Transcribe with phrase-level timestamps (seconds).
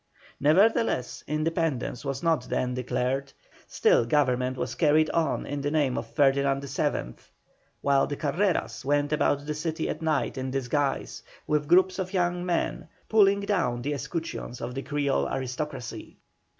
[0.39, 3.31] Nevertheless independence was not then declared,
[3.67, 7.13] still government was carried on in the name of Ferdinand VII.,
[7.81, 12.43] while the Carreras went about the city at night in disguise, with groups of young
[12.43, 16.17] men, pulling down the escutcheons of the Creole aristocracy.